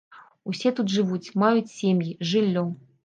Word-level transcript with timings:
Усе 0.51 0.71
тут 0.79 0.89
жывуць, 0.95 1.33
маюць 1.43 1.73
сем'і, 1.75 2.15
жыллё. 2.31 2.65